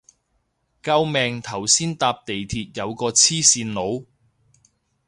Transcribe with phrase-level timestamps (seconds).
[0.81, 4.03] 救命頭先搭地鐵有個黐線佬